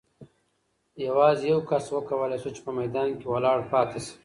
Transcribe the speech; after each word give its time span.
یوازې 1.05 1.45
یو 1.53 1.61
کس 1.69 1.85
وکولای 1.95 2.37
شول 2.41 2.53
چې 2.55 2.61
په 2.67 2.71
میدان 2.79 3.09
کې 3.19 3.25
ولاړ 3.29 3.57
پاتې 3.71 3.99
شي. 4.05 4.13